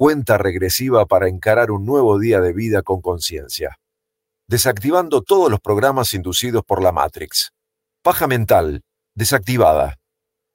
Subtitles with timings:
[0.00, 3.76] cuenta regresiva para encarar un nuevo día de vida con conciencia.
[4.48, 7.52] Desactivando todos los programas inducidos por la Matrix.
[8.02, 8.80] Paja mental,
[9.14, 9.98] desactivada.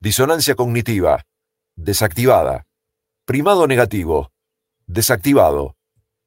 [0.02, 1.26] Disonancia cognitiva,
[1.76, 2.63] desactivada.
[3.28, 4.31] Primado negativo,
[4.88, 5.75] desactivado.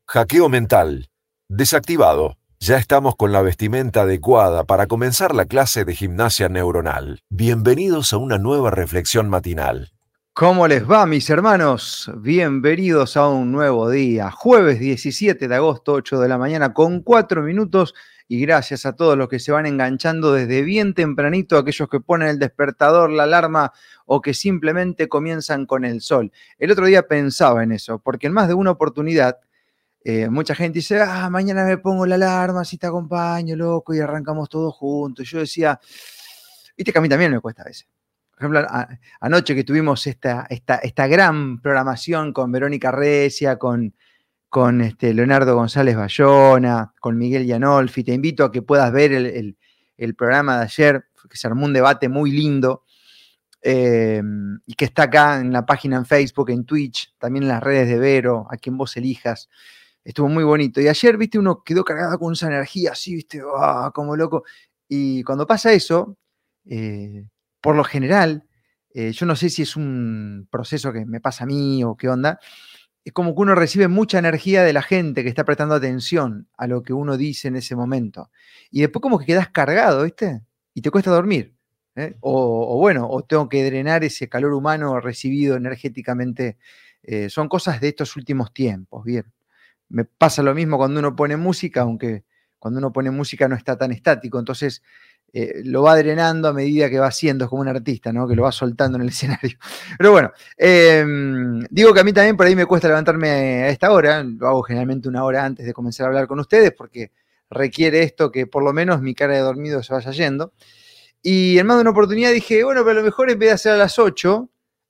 [0.06, 1.08] Hackeo mental,
[1.48, 2.36] desactivado.
[2.60, 7.18] Ya estamos con la vestimenta adecuada para comenzar la clase de gimnasia neuronal.
[7.30, 9.90] Bienvenidos a una nueva reflexión matinal.
[10.38, 12.08] ¿Cómo les va, mis hermanos?
[12.18, 14.30] Bienvenidos a un nuevo día.
[14.30, 17.92] Jueves 17 de agosto, 8 de la mañana, con 4 minutos.
[18.28, 22.28] Y gracias a todos los que se van enganchando desde bien tempranito, aquellos que ponen
[22.28, 23.72] el despertador, la alarma
[24.06, 26.30] o que simplemente comienzan con el sol.
[26.60, 29.40] El otro día pensaba en eso, porque en más de una oportunidad,
[30.04, 33.98] eh, mucha gente dice, ah, mañana me pongo la alarma, si te acompaño, loco, y
[33.98, 35.28] arrancamos todos juntos.
[35.28, 35.80] Yo decía,
[36.76, 37.88] viste que a mí también me cuesta a veces
[38.38, 43.96] por ejemplo, anoche que tuvimos esta, esta, esta, gran programación con Verónica Recia, con,
[44.48, 50.14] con este Leonardo González Bayona, con Miguel Yanolfi, te invito a que puedas ver el,
[50.14, 52.84] programa de ayer, que se armó un debate muy lindo.
[53.60, 54.22] Eh,
[54.66, 57.88] y que está acá en la página en Facebook, en Twitch, también en las redes
[57.88, 59.48] de Vero, a quien vos elijas.
[60.04, 60.80] Estuvo muy bonito.
[60.80, 64.44] Y ayer, viste, uno quedó cargado con esa energía así, viste, ah, como loco.
[64.86, 66.16] Y cuando pasa eso,
[66.66, 67.26] eh,
[67.60, 68.44] por lo general,
[68.94, 72.08] eh, yo no sé si es un proceso que me pasa a mí o qué
[72.08, 72.38] onda,
[73.04, 76.66] es como que uno recibe mucha energía de la gente que está prestando atención a
[76.66, 78.30] lo que uno dice en ese momento.
[78.70, 80.42] Y después como que quedas cargado, ¿viste?
[80.74, 81.54] Y te cuesta dormir.
[81.96, 82.16] ¿eh?
[82.20, 86.58] O, bueno, o tengo que drenar ese calor humano recibido energéticamente.
[87.02, 89.24] Eh, son cosas de estos últimos tiempos, bien.
[89.88, 92.24] Me pasa lo mismo cuando uno pone música, aunque
[92.58, 94.38] cuando uno pone música no está tan estático.
[94.38, 94.82] Entonces,
[95.32, 98.26] eh, lo va drenando a medida que va haciendo, es como un artista, ¿no?
[98.26, 99.58] Que lo va soltando en el escenario.
[99.98, 103.92] Pero bueno, em, digo que a mí también por ahí me cuesta levantarme a esta
[103.92, 107.12] hora, lo hago generalmente una hora antes de comenzar a hablar con ustedes, porque
[107.50, 110.52] requiere esto que por lo menos mi cara de dormido se vaya yendo.
[111.22, 113.54] Y en más de una oportunidad dije, bueno, pero a lo mejor en vez de
[113.54, 114.48] hacer a las 8,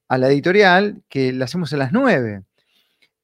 [0.08, 2.44] a la editorial, que la hacemos a las 9.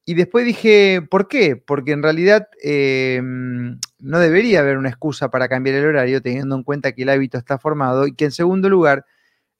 [0.07, 1.57] Y después dije, ¿por qué?
[1.57, 6.63] Porque en realidad em, no debería haber una excusa para cambiar el horario teniendo en
[6.63, 9.07] cuenta que el hábito está formado y que en segundo lugar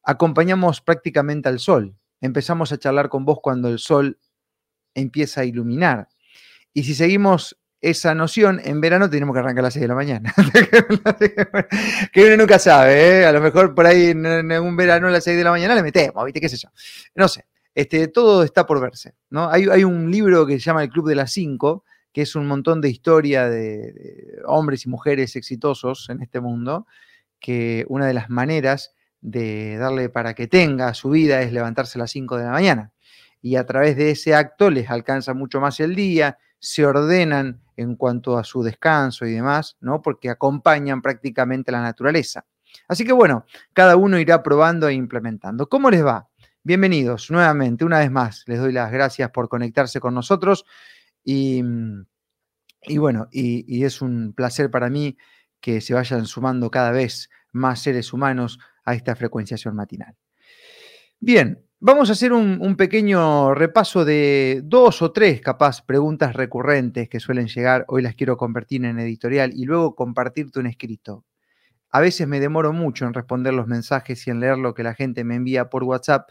[0.03, 1.97] acompañamos prácticamente al sol.
[2.21, 4.19] Empezamos a charlar con vos cuando el sol
[4.95, 6.09] empieza a iluminar.
[6.75, 9.95] Y si seguimos esa noción, en verano tenemos que arrancar a las 6 de la
[9.95, 10.35] mañana.
[12.13, 13.27] que uno nunca sabe, ¿eh?
[13.27, 15.83] A lo mejor por ahí en, un verano a las 6 de la mañana le
[15.83, 16.41] metemos, ¿viste?
[16.41, 16.69] ¿Qué sé yo?
[17.15, 17.47] No sé.
[17.75, 19.15] Este, todo está por verse.
[19.31, 19.49] ¿no?
[19.51, 22.81] Hay, un libro que se llama El Club de las Cinco, que es un montón
[22.81, 26.87] de historia de, hombres y mujeres exitosos en este mundo,
[27.41, 32.01] que una de las maneras de darle para que tenga su vida es levantarse a
[32.01, 32.93] las 5 de la mañana.
[33.43, 37.97] Y a través de ese acto les alcanza mucho más el día, se ordenan en
[37.97, 40.01] cuanto a su descanso y demás, ¿no?
[40.01, 42.47] Porque acompañan prácticamente la naturaleza.
[42.89, 45.69] Así que bueno, cada uno irá probando e implementando.
[45.69, 46.29] ¿Cómo les va?
[46.67, 50.65] Bienvenidos nuevamente, una vez más, les doy las gracias por conectarse con nosotros
[51.23, 52.07] y, mm,
[52.97, 55.19] bueno, y, es un placer para mí
[55.61, 60.17] que se vayan sumando cada vez más seres humanos a esta frecuenciación matinal.
[61.21, 67.11] Bien, vamos a hacer un, un, pequeño repaso de dos o tres, capaz, preguntas recurrentes
[67.11, 67.85] que suelen llegar.
[67.89, 71.27] Hoy las quiero convertir en editorial y luego compartirte un escrito.
[71.91, 74.95] A veces me demoro mucho en responder los mensajes y en leer lo que la
[74.95, 76.29] gente me envía por WhatsApp,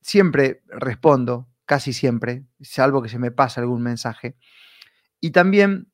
[0.00, 4.36] siempre respondo, casi siempre, salvo que se me pasa algún mensaje.
[5.20, 5.92] Y también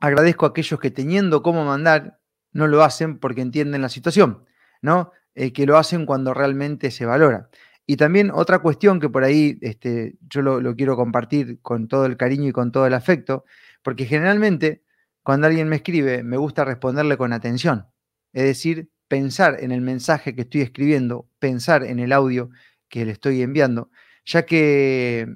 [0.00, 2.20] agradezco a aquellos que teniendo cómo mandar,
[2.52, 4.44] no lo hacen porque entienden la situación,
[4.82, 5.12] ¿no?
[5.34, 7.48] Eh, que lo hacen cuando realmente se valora.
[7.86, 12.16] Y también otra cuestión que por ahí este, yo lo, quiero compartir con todo el
[12.16, 13.44] cariño y con todo el afecto,
[13.82, 14.82] porque generalmente
[15.22, 17.86] cuando alguien me escribe me gusta responderle con atención,
[18.32, 22.50] es decir, pensar en el mensaje que estoy escribiendo, pensar en el audio
[22.88, 23.90] que le estoy enviando,
[24.24, 25.28] ya que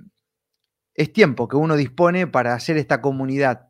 [0.94, 3.68] es tiempo que uno dispone para hacer esta comunidad,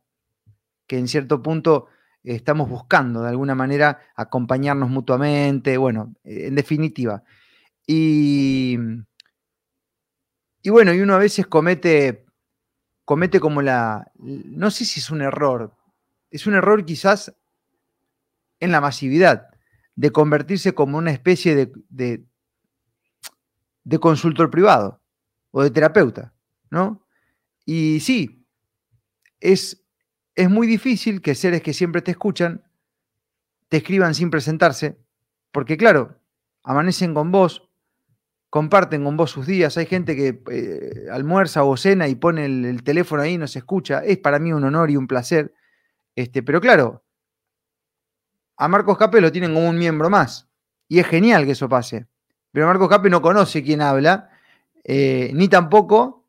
[0.86, 1.88] que en cierto punto
[2.22, 7.22] estamos buscando de alguna manera acompañarnos mutuamente, bueno, en definitiva.
[7.86, 8.76] Y,
[10.66, 12.26] bueno, y uno a veces comete,
[13.04, 15.74] comete como la, no sé si es un error,
[16.30, 17.34] es un error quizás
[18.60, 19.48] en la masividad
[19.98, 21.72] de convertirse como una especie de,
[23.82, 25.02] de, consultor privado
[25.50, 26.32] o de terapeuta,
[26.70, 27.04] ¿no?
[27.64, 28.46] Y sí,
[29.40, 29.84] es,
[30.36, 32.62] es muy difícil que seres que siempre te escuchan
[33.68, 35.00] te escriban sin presentarse,
[35.50, 36.20] porque claro,
[36.62, 37.68] amanecen con vos
[38.50, 39.76] comparten con vos sus días.
[39.78, 43.58] Hay gente que eh, almuerza o cena y pone el, teléfono ahí y no se
[43.58, 44.04] escucha.
[44.04, 45.52] Es para mí un honor y un placer.
[46.14, 47.04] Este, pero claro,
[48.58, 50.48] a Marcos Cape lo tienen como un miembro más.
[50.88, 52.06] Y es genial que eso pase.
[52.52, 54.30] Pero Marcos Cape no conoce quién habla,
[54.84, 56.26] eh, ni tampoco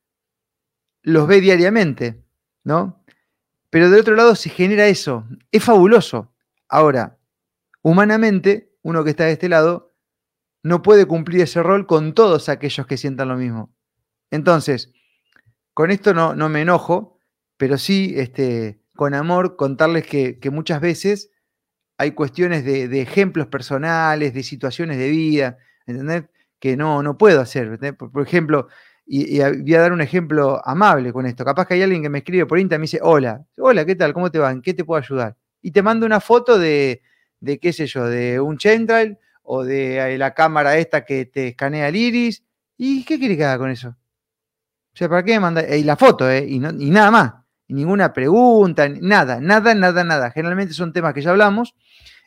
[1.02, 2.24] los ve diariamente,
[2.64, 3.04] ¿no?
[3.70, 5.26] Pero del otro lado se genera eso.
[5.52, 6.34] Es fabuloso.
[6.68, 7.18] Ahora,
[7.82, 9.94] humanamente, uno que está de este lado
[10.64, 13.74] no puede cumplir ese rol con todos aquellos que sientan lo mismo.
[14.30, 14.92] Entonces,
[15.74, 17.20] con esto no, no me enojo,
[17.58, 21.32] pero sí este, con amor contarles que, muchas veces
[22.00, 26.24] hay cuestiones de, ejemplos personales, de situaciones de vida, ¿entendés?
[26.58, 27.78] Que no, no puedo hacer.
[27.98, 28.70] Por, ejemplo,
[29.06, 31.44] y, voy a dar un ejemplo amable con esto.
[31.44, 33.96] Capaz que hay alguien que me escribe por Instagram y me dice, hola, hola, ¿qué
[33.96, 34.14] tal?
[34.14, 34.50] ¿Cómo te va?
[34.50, 35.36] ¿En qué te puedo ayudar?
[35.62, 37.02] Y te mando una foto de,
[37.42, 41.90] de qué sé yo, de un Chentrail o de la cámara esta que te escanea
[41.90, 42.46] el iris.
[42.78, 43.90] ¿Y qué quiere que haga con eso?
[43.90, 45.66] O sea, ¿para qué mandar?
[45.70, 46.46] Y la foto, ¿eh?
[46.48, 47.34] Y, nada más.
[47.70, 50.32] Ninguna pregunta, nada, nada, nada, nada.
[50.32, 51.76] Generalmente son temas que ya hablamos.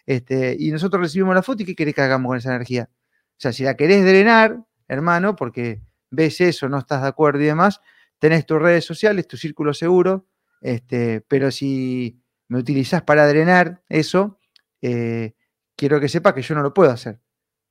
[0.07, 2.89] Este, y nosotros recibimos la foto y ¿qué querés que hagamos con esa energía?
[2.91, 7.47] O sea, si la querés drenar, hermano, porque ves eso, no estás de acuerdo y
[7.47, 7.81] demás,
[8.19, 10.27] tenés tus redes sociales, tu círculo seguro,
[10.61, 14.39] este, pero si me utilizás para drenar eso,
[14.81, 15.35] eh,
[15.77, 17.21] quiero que sepa que yo no lo puedo hacer,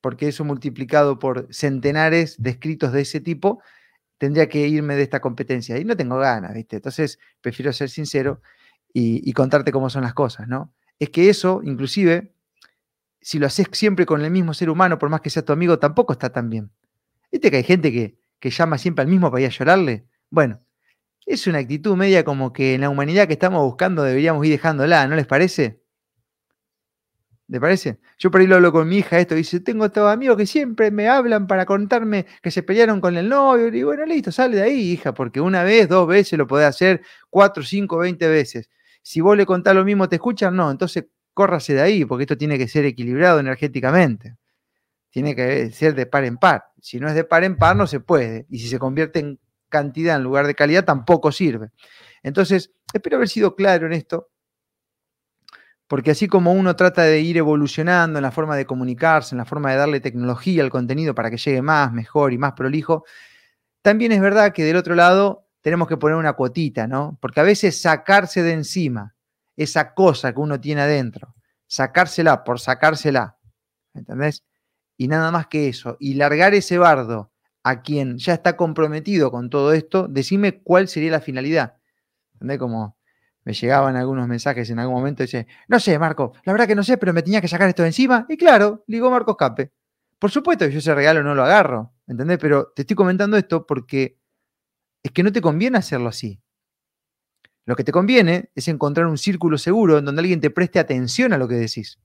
[0.02, 3.62] porque eso multiplicado por centenares de escritos de ese tipo,
[4.22, 6.76] tendría que irme de esta competencia y no tengo ganas, ¿viste?
[6.76, 8.40] Entonces prefiero ser sincero
[8.94, 10.76] y, contarte cómo son las cosas, ¿no?
[11.00, 12.32] Es que eso, inclusive,
[13.20, 15.80] si lo haces siempre con el mismo ser humano, por más que sea tu amigo,
[15.80, 16.70] tampoco está tan bien.
[17.32, 20.06] ¿Viste que hay gente que, que llama siempre al mismo para ir a llorarle?
[20.30, 20.62] Bueno,
[21.26, 25.08] es una actitud media como que en la humanidad que estamos buscando deberíamos ir dejándola,
[25.08, 25.81] ¿no les parece?
[27.52, 28.00] ¿Te parece?
[28.18, 30.90] Yo por ahí lo hablo con mi hija esto, dice, tengo estos amigos que siempre
[30.90, 33.68] me hablan para contarme que se pelearon con el novio.
[33.68, 37.02] Y bueno, listo, sale de ahí, hija, porque una vez, dos veces lo podés hacer,
[37.30, 38.70] cuatro, cinco, veinte veces.
[39.02, 40.56] Si vos le contás lo mismo, ¿te escuchan?
[40.56, 44.38] No, entonces córrase de ahí, porque esto tiene que ser equilibrado energéticamente.
[45.10, 46.64] Tiene que ser de par en par.
[46.80, 48.46] Si no es de par en par, no se puede.
[48.50, 51.72] Y si se convierte en cantidad en lugar de calidad, tampoco sirve.
[52.24, 54.31] Entonces, espero haber sido claro en esto
[55.92, 59.44] porque así como uno trata de ir evolucionando en la forma de comunicarse, en la
[59.44, 63.04] forma de darle tecnología al contenido para que llegue más, mejor y más prolijo,
[63.82, 67.18] también es verdad que del otro lado tenemos que poner una cuotita, ¿no?
[67.20, 69.16] Porque a veces sacarse de encima
[69.58, 71.36] esa cosa que uno tiene adentro,
[71.68, 73.36] sacársela por sacársela,
[73.94, 74.44] ¿entendés?
[74.96, 77.34] Y nada más que eso, y largar ese bardo
[77.64, 81.76] a quien ya está comprometido con todo esto, decime cuál sería la finalidad.
[82.36, 82.60] ¿Entendés?
[82.60, 82.96] Como
[83.44, 86.76] me llegaban algunos mensajes en algún momento y dice, no sé, Marco, la verdad que
[86.76, 88.26] no sé, pero me tenía que sacar esto de encima.
[88.30, 89.72] Y claro, ligó Marco Escape.
[90.20, 92.38] Por supuesto que yo ese regalo no lo agarro, ¿entendés?
[92.38, 94.20] Pero te estoy comentando esto porque
[95.02, 96.40] es que no te conviene hacerlo así.
[97.66, 101.34] Lo que te conviene es encontrar un círculo seguro en donde alguien te preste atención
[101.34, 102.00] a lo que decís.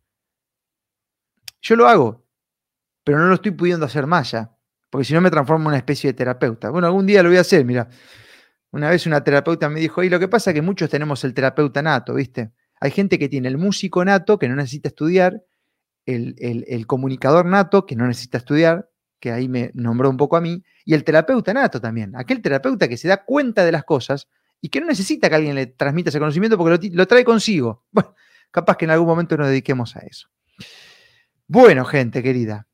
[1.60, 2.24] Yo lo hago,
[3.04, 4.56] pero no lo estoy pudiendo hacer más ya,
[4.90, 6.70] porque si no me transformo en una especie de terapeuta.
[6.70, 7.88] Bueno, algún día lo voy a hacer, mira.
[8.70, 11.34] Una vez una terapeuta me dijo, y lo que pasa es que muchos tenemos el
[11.34, 12.52] terapeuta nato, ¿viste?
[12.80, 15.42] Hay gente que tiene el músico nato, que no necesita estudiar,
[16.04, 20.62] el, comunicador nato, que no necesita estudiar, que ahí me nombró un poco a mí,
[20.84, 24.28] y el terapeuta nato también, aquel terapeuta que se da cuenta de las cosas
[24.60, 27.84] y que no necesita que alguien le transmita ese conocimiento porque lo, lo trae consigo.
[27.92, 28.14] Bueno,
[28.50, 30.28] capaz que en algún momento nos dediquemos a eso.
[31.48, 32.66] Bueno, gente querida,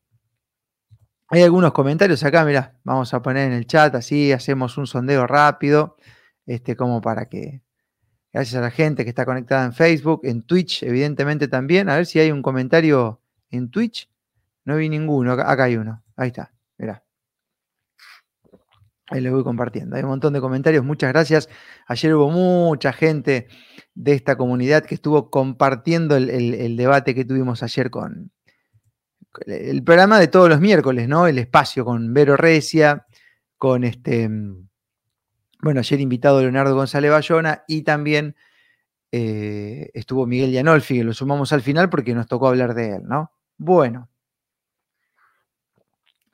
[1.32, 5.26] hay algunos comentarios acá, mira, vamos a poner en el chat, así hacemos un sondeo
[5.26, 5.96] rápido,
[6.44, 7.62] este, como para que,
[8.34, 12.04] gracias a la gente que está conectada en Facebook, en Twitch, evidentemente también, a ver
[12.04, 14.10] si hay un comentario en Twitch.
[14.66, 17.02] No vi ninguno, acá, hay uno, ahí está, mira.
[19.08, 19.96] Ahí lo voy compartiendo.
[19.96, 21.48] Hay un montón de comentarios, muchas gracias.
[21.86, 23.48] Ayer hubo mucha gente
[23.94, 28.32] de esta comunidad que estuvo compartiendo el debate que tuvimos ayer con,
[29.46, 31.26] el programa de todos los miércoles, ¿no?
[31.26, 33.06] El espacio con Vero Recia,
[33.56, 34.28] con este,
[35.62, 38.34] bueno, ayer invitado Leonardo González Bayona y también
[39.12, 43.02] eh, estuvo Miguel Yanolfi, que lo sumamos al final porque nos tocó hablar de él,
[43.04, 43.32] ¿no?
[43.56, 44.08] Bueno.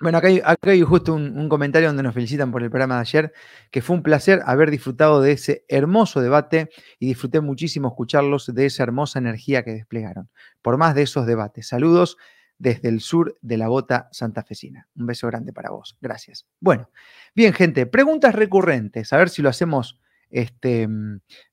[0.00, 3.32] Bueno, acá hay, justo un, un, comentario donde nos felicitan por el programa de ayer,
[3.72, 8.66] que fue un placer haber disfrutado de ese hermoso debate y disfruté muchísimo escucharlos de
[8.66, 10.30] esa hermosa energía que desplegaron.
[10.62, 11.66] Por más de esos debates.
[11.66, 12.16] Saludos
[12.58, 14.88] desde el sur de la bota santafesina.
[14.96, 15.96] Un beso grande para vos.
[16.00, 16.46] Gracias.
[16.60, 16.90] Bueno,
[17.34, 19.12] bien, gente, preguntas recurrentes.
[19.12, 20.00] A ver si lo hacemos
[20.30, 20.88] este,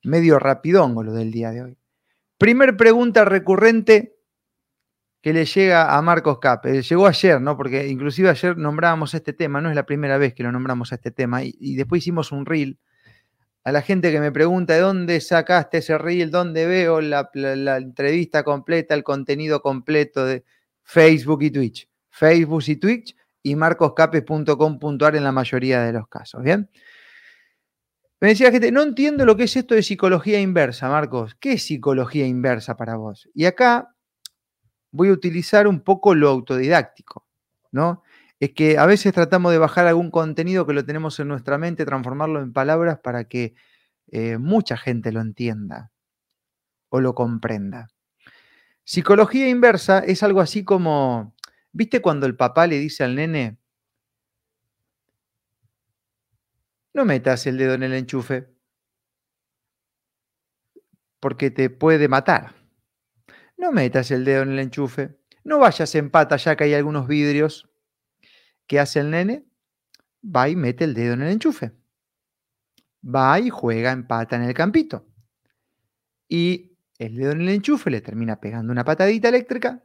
[0.02, 1.78] medio rapidón lo del día de hoy.
[2.38, 4.16] Primer pregunta recurrente
[5.26, 6.82] que le llega a Marcos Cape.
[6.82, 7.56] Llegó ayer, ¿no?
[7.56, 10.94] Porque inclusive ayer nombrábamos este tema, no es la primera vez que lo nombramos a
[10.94, 12.78] este tema, y, después hicimos un reel.
[13.64, 17.28] A la gente que me pregunta de dónde sacaste ese reel, dónde veo la,
[17.76, 20.44] entrevista completa, el contenido completo de
[20.86, 21.90] Facebook y Twitch.
[22.08, 26.70] Facebook y Twitch y marcoscape.com.ar en la mayoría de los casos, ¿bien?
[28.20, 31.36] Me decía la gente, no entiendo lo que es esto de psicología inversa, Marcos.
[31.38, 33.28] ¿Qué es psicología inversa para vos?
[33.34, 33.94] Y acá
[34.90, 37.26] voy a utilizar un poco lo autodidáctico,
[37.72, 38.02] ¿no?
[38.38, 41.84] Es que a veces tratamos de bajar algún contenido que lo tenemos en nuestra mente,
[41.84, 43.54] transformarlo en palabras para que
[44.06, 45.90] eh, mucha gente lo entienda
[46.88, 47.88] o lo comprenda.
[48.86, 51.34] Psicología inversa es algo así como,
[51.72, 53.58] ¿viste cuando el papá le dice al nene,
[56.94, 58.48] no metas el dedo en el enchufe,
[61.18, 62.54] porque te puede matar?
[63.56, 67.08] no metas el dedo en el enchufe, no vayas en pata ya que hay algunos
[67.08, 67.68] vidrios.
[68.66, 69.46] ¿Qué hace el nene?
[70.24, 71.72] Va y mete el dedo en el enchufe.
[73.02, 75.06] Va y juega en pata en el campito.
[76.28, 79.82] Y el dedo en el enchufe le termina pegando una patadita eléctrica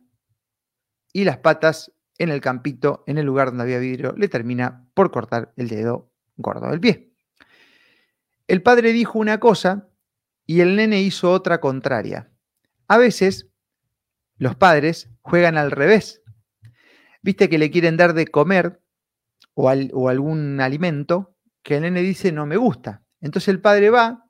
[1.13, 5.12] y las patas en el campito, en el lugar donde había vidrio, le termina por
[5.12, 7.13] cortar el dedo gordo del pie.
[8.48, 9.89] El padre dijo una cosa
[10.46, 12.30] y el nene hizo otra contraria.
[12.88, 13.48] A veces
[14.38, 16.22] los padres juegan al revés.
[17.22, 18.82] Viste que le quieren dar de comer
[19.53, 23.03] o, algún alimento que el nene dice no me gusta.
[23.22, 24.25] Entonces el padre va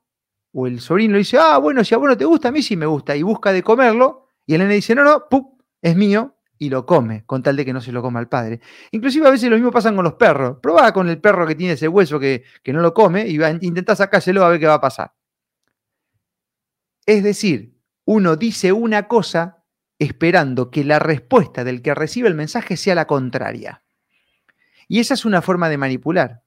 [0.52, 2.76] o el sobrino dice, ah, bueno, si a vos no te gusta, a mí sí
[2.76, 5.26] me gusta, y busca de comerlo, y el nene dice, no, no,
[5.80, 8.60] es mío, y lo come, con tal de que no se lo coma al padre.
[8.92, 10.58] Inclusive a veces lo mismo pasa con los perros.
[10.62, 13.50] Probá con el perro que tiene ese hueso que, que no lo come y va,
[13.50, 15.12] intentá sacárselo a ver qué va a pasar.
[17.04, 19.64] Es decir, uno dice una cosa
[19.98, 23.82] esperando que la respuesta del que recibe el mensaje sea la contraria.
[24.86, 26.41] Y esa es una forma de manipular.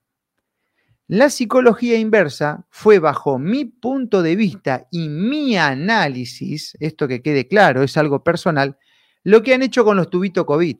[1.07, 7.47] La psicología inversa fue bajo mi punto de vista y mi análisis, esto que quede
[7.47, 8.79] claro, es algo personal,
[9.23, 10.77] lo que han hecho con los tubitos COVID.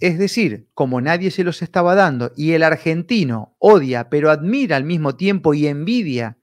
[0.00, 4.84] Es decir, como nadie se los estaba dando y el argentino odia pero admira al
[4.84, 6.38] mismo tiempo y envidia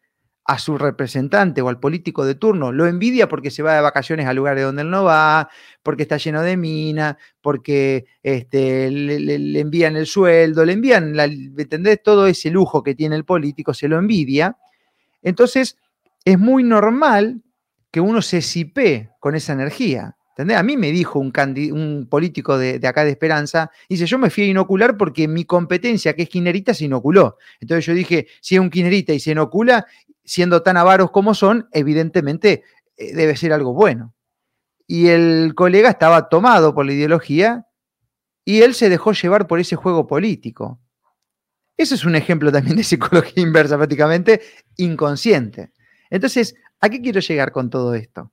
[0.46, 4.28] a su representante o al político de turno, lo envidia porque se va de vacaciones
[4.28, 5.50] a lugares donde él no va,
[5.82, 12.04] porque está lleno de mina, porque este, le, envían el sueldo, le envían, la, ¿entendés?
[12.04, 14.58] Todo ese lujo que tiene el político, se lo envidia.
[15.22, 15.78] Entonces,
[16.26, 17.42] es muy normal
[17.90, 20.18] que uno se sipee con esa energía.
[20.32, 20.58] ¿Entendés?
[20.58, 21.32] A mí me dijo un,
[21.72, 25.46] un político de, de, acá de Esperanza, dice, yo me fui a inocular porque mi
[25.46, 27.38] competencia, que es quinerita, se inoculó.
[27.62, 29.86] Entonces yo dije, si es un quinerita y se inocula,
[30.24, 32.64] siendo tan avaros como son, evidentemente
[32.98, 34.14] eh, debe ser algo bueno.
[34.88, 37.68] Y el colega estaba tomado por la ideología
[38.46, 40.80] y él se dejó llevar por ese juego político.
[41.78, 44.42] Eso es un ejemplo también de psicología inversa, prácticamente
[44.78, 45.72] inconsciente.
[46.10, 48.32] Entonces, ¿a qué quiero llegar con todo esto?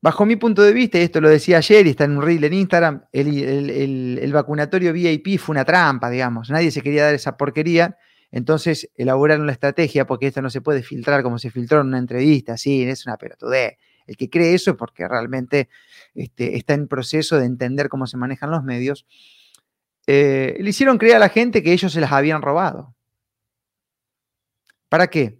[0.00, 2.44] Bajo mi punto de vista, y esto lo decía ayer y está en un reel
[2.44, 6.50] en Instagram, el, el vacunatorio VIP fue una trampa, digamos.
[6.50, 7.98] Nadie se quería dar esa porquería
[8.30, 11.98] entonces elaboraron la estrategia porque esto no se puede filtrar como se filtró en una
[11.98, 13.78] entrevista, sí, es una pelotudez.
[14.06, 15.68] El que cree eso es porque realmente
[16.14, 19.06] este, está en proceso de entender cómo se manejan los medios.
[20.06, 22.94] Eh, le hicieron creer a la gente que ellos se las habían robado.
[24.88, 25.38] ¿Para qué?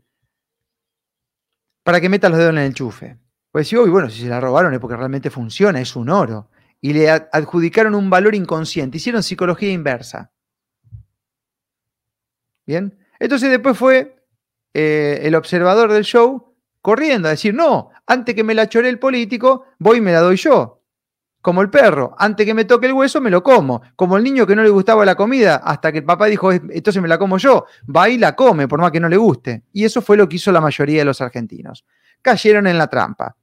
[1.83, 3.19] Para que metan los dedos en el enchufe.
[3.51, 6.51] Pues sí, bueno, si se la robaron es porque realmente funciona, es un oro.
[6.81, 10.33] Y le adjudicaron un valor inconsciente, hicieron psicología inversa.
[12.69, 12.99] Bien.
[13.19, 14.15] Entonces después fue
[14.75, 18.99] eh, el observador del show corriendo a decir, no, antes que me la chore el
[18.99, 20.83] político, voy y me la doy yo.
[21.41, 23.81] Como el perro, antes que me toque el hueso, me lo como.
[23.97, 27.01] Como el niño que no le gustaba la comida, hasta que el papá dijo, entonces
[27.01, 29.65] me la como yo, va y la come, por más que no le guste.
[29.73, 31.87] Y eso fue lo que hizo la mayoría de los argentinos.
[32.21, 33.35] Cayeron en la trampa.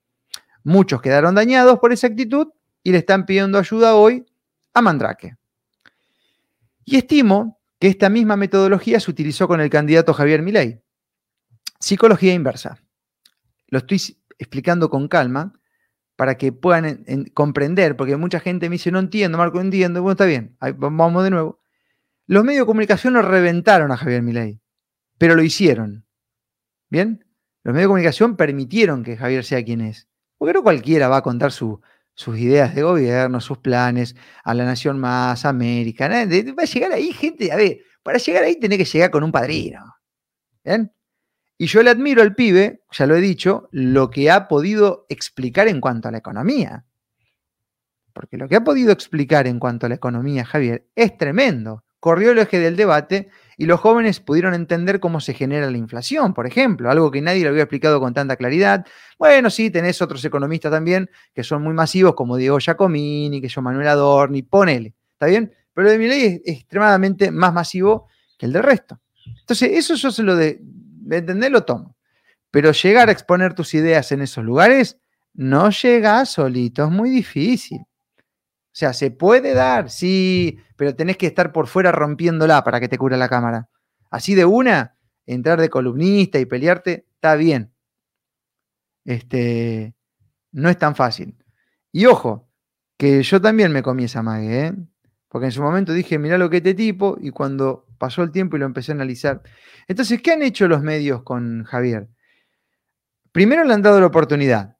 [0.63, 2.49] Muchos quedaron dañados por esa actitud
[2.83, 4.23] y le están pidiendo ayuda hoy
[4.71, 5.35] a Mandrake.
[6.83, 10.81] Y estimo que esta misma metodología se utilizó con el candidato Javier Milei.
[11.79, 12.81] Psicología inversa.
[13.67, 14.01] Lo estoy
[14.37, 15.53] explicando con calma
[16.15, 20.01] para que puedan comprender, porque mucha gente me dice, no entiendo, Marco, no entiendo.
[20.01, 21.59] Bueno, está bien, vamos de nuevo.
[22.27, 24.61] Los medios de comunicación lo reventaron a Javier Milei,
[25.17, 26.05] pero lo hicieron.
[26.89, 27.25] ¿Bien?
[27.63, 30.07] Los medios de comunicación permitieron que Javier sea quien es.
[30.37, 31.81] Porque no cualquiera va a contar su,
[32.15, 36.07] sus ideas de gobierno, sus planes, a la nación más, América.
[36.07, 39.31] Va a llegar ahí gente, a ver, para llegar ahí tiene que llegar con un
[39.31, 39.95] padrino.
[40.63, 40.91] ¿Bien?
[41.57, 45.67] Y yo le admiro al pibe, ya lo he dicho, lo que ha podido explicar
[45.67, 46.85] en cuanto a la economía.
[48.13, 51.83] Porque lo que ha podido explicar en cuanto a la economía, Javier, es tremendo.
[51.99, 56.33] Corrió el eje del debate y los jóvenes pudieron entender cómo se genera la inflación,
[56.33, 58.85] por ejemplo, algo que nadie lo había explicado con tanta claridad.
[59.17, 63.61] Bueno, sí, tenés otros economistas también que son muy masivos, como Diego Giacomini, que yo
[63.61, 65.53] Manuel Adorni, ponele, ¿está bien?
[65.73, 68.07] Pero el de mi ley es extremadamente más masivo
[68.37, 68.99] que el del resto.
[69.39, 71.95] Entonces, eso yo se lo de, de lo tomo.
[72.51, 74.97] Pero llegar a exponer tus ideas en esos lugares,
[75.33, 77.81] no llega solito, es muy difícil.
[78.75, 82.89] O sea, se puede dar, sí, pero tenés que estar por fuera rompiéndola para que
[82.89, 83.69] te cura la cámara.
[84.11, 87.71] Así de una, entrar de columnista y pelearte, está bien.
[89.05, 89.95] Este,
[90.51, 91.37] no es tan fácil.
[91.93, 92.49] Y ojo,
[92.97, 94.73] que yo también me comí esa mague, ¿eh?
[95.29, 98.57] Porque en su momento dije, mirá lo que este tipo, y cuando pasó el tiempo
[98.57, 99.41] y lo empecé a analizar.
[99.87, 102.09] Entonces, ¿qué han hecho los medios con Javier?
[103.31, 104.75] Primero le han dado la oportunidad.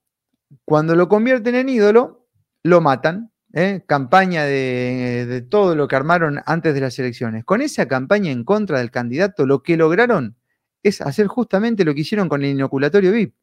[0.65, 2.27] Cuando lo convierten en ídolo,
[2.61, 3.83] lo matan ¿eh?
[3.87, 7.43] campaña de, todo lo que armaron antes de las elecciones.
[7.43, 10.35] Con esa campaña en contra del candidato, lo que lograron
[10.83, 13.33] es hacer justamente lo que hicieron con el inoculatorio VIP,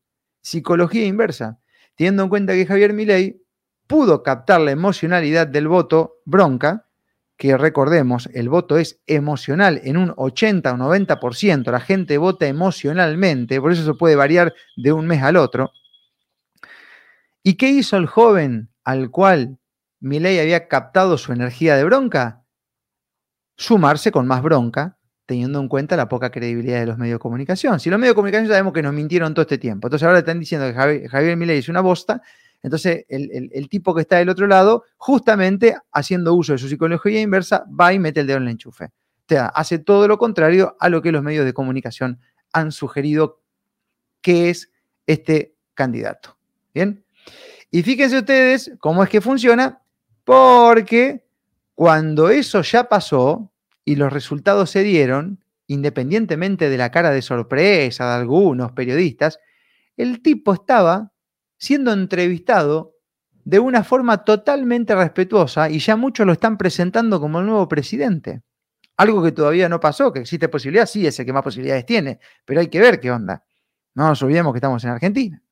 [0.41, 1.59] psicología inversa,
[1.97, 3.43] teniendo en cuenta que Javier Milei
[3.89, 6.87] pudo captar la emocionalidad del voto bronca,
[7.37, 13.61] que recordemos, el voto es emocional en un 80 o 90%, la gente vota emocionalmente,
[13.61, 15.73] por eso se puede variar de un mes al otro.
[17.43, 19.59] ¿Y qué hizo el joven al cual
[20.03, 22.45] Milei había captado su energía de bronca,
[23.57, 27.79] sumarse con más bronca, teniendo en cuenta la poca credibilidad de los medios de comunicación.
[27.79, 30.41] Si los medios de comunicación sabemos que nos mintieron todo este tiempo, entonces ahora están
[30.41, 32.21] diciendo que Javier, Javier Milei es una bosta,
[32.65, 37.65] entonces el, tipo que está del otro lado, justamente haciendo uso de su psicología inversa,
[37.69, 38.87] va y mete el dedo en el enchufe.
[38.87, 42.21] O sea, hace todo lo contrario a lo que los medios de comunicación
[42.53, 43.41] han sugerido
[44.21, 44.71] que es
[45.07, 46.37] este candidato.
[46.75, 47.05] ¿Bien?
[47.71, 49.82] Y fíjense ustedes cómo es que funciona
[50.25, 51.27] porque
[51.75, 53.53] cuando eso ya pasó
[53.85, 59.41] y los resultados se dieron, independientemente de la cara de sorpresa de algunos periodistas,
[59.97, 61.13] el tipo estaba
[61.59, 62.97] siendo entrevistado
[63.45, 68.43] de una forma totalmente respetuosa y ya muchos lo están presentando como el nuevo presidente.
[68.97, 72.21] Algo que todavía no pasó, que existe posibilidad, sí, es el que más posibilidades tiene,
[72.45, 73.45] pero hay que ver qué onda.
[73.95, 75.43] No nos olvidemos que estamos en Argentina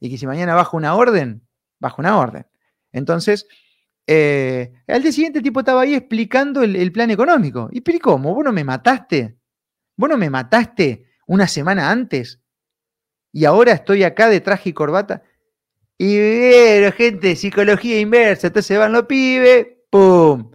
[0.00, 1.46] y que si mañana baja una orden,
[1.78, 2.46] baja una orden.
[2.92, 3.46] Entonces,
[4.06, 7.68] eh, al día siguiente el tipo estaba ahí explicando el, plan económico.
[7.72, 8.34] ¿Y pero cómo?
[8.34, 9.36] ¿Vos no me mataste?
[9.96, 12.40] ¿Vos no me mataste una semana antes?
[13.32, 15.22] Y ahora estoy acá de traje y corbata.
[15.98, 18.48] Y bueno, gente, psicología inversa.
[18.48, 20.52] Entonces van los pibes, ¡pum!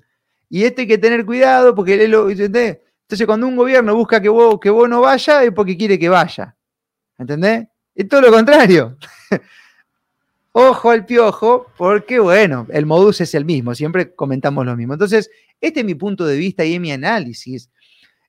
[0.49, 4.59] Y este hay que tener cuidado porque lo, Entonces cuando un gobierno busca que vos,
[4.59, 6.55] que vos no vaya es porque quiere que vaya.
[7.17, 7.67] ¿Entendés?
[7.95, 8.97] Es todo lo contrario.
[10.53, 14.93] Ojo al piojo, porque bueno, el modus es el mismo, siempre comentamos lo mismo.
[14.93, 15.29] Entonces,
[15.61, 17.69] este es mi punto de vista y es mi análisis.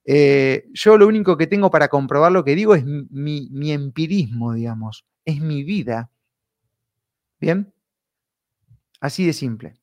[0.04, 4.52] Eh, yo lo único que tengo para comprobar lo que digo es mi, mi empirismo,
[4.52, 6.10] digamos, es mi vida.
[7.40, 7.72] ¿Bien?
[9.00, 9.74] Así de simple.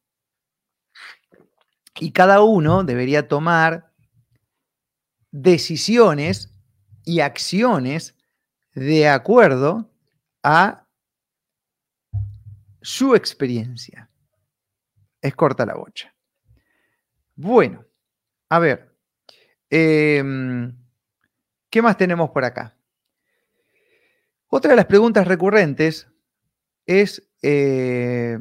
[1.99, 3.91] Y cada uno debería tomar
[5.31, 6.53] decisiones
[7.03, 8.15] y acciones
[8.73, 9.91] de acuerdo
[10.41, 10.87] a
[12.81, 14.09] su experiencia.
[15.21, 16.13] Es corta la bocha.
[17.35, 17.85] Bueno,
[18.49, 18.95] a ver.
[19.69, 20.75] Em,
[21.69, 22.75] ¿Qué más tenemos por acá?
[24.47, 26.07] Otra de las preguntas recurrentes
[26.85, 28.39] es, eh,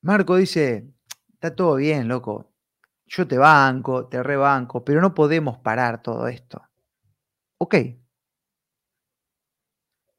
[0.00, 0.94] Marco dice,
[1.34, 2.50] está todo bien, loco,
[3.06, 6.62] yo te banco, te rebanco, pero no podemos parar todo esto.
[7.58, 7.74] Ok.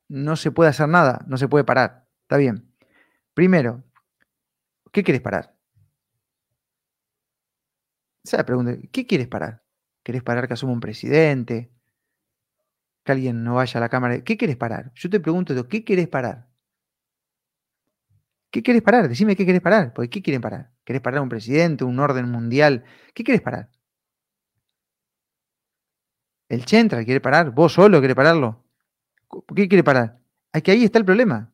[0.09, 2.08] No se puede hacer nada, no se puede parar.
[2.29, 2.71] Está bien.
[3.33, 3.83] Primero,
[4.91, 5.57] ¿qué quieres parar?
[8.23, 8.77] Esa es la pregunta.
[8.91, 9.63] ¿Qué quieres parar?
[10.03, 11.71] ¿Querés parar que asuma un presidente?
[13.03, 14.23] Que alguien no vaya a la Cámara.
[14.23, 14.91] ¿Qué quieres parar?
[14.93, 16.47] Yo te pregunto, ¿qué quieres parar?
[18.51, 19.09] ¿Qué quieres parar?
[19.09, 19.91] Decime qué quieres parar.
[19.91, 20.71] Porque ¿qué quieren parar?
[20.83, 22.83] ¿Querés parar un presidente, un orden mundial?
[23.15, 23.71] ¿Qué quieres parar?
[26.47, 27.49] ¿El Central quiere parar?
[27.49, 28.63] ¿Vos solo querés pararlo?
[29.55, 30.19] ¿Qué quiere parar?
[30.63, 31.51] Que ahí está el problema.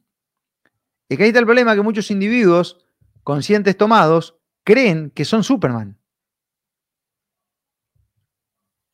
[1.09, 2.85] Es que ahí está el problema que muchos individuos
[3.23, 5.97] conscientes tomados creen que son Superman.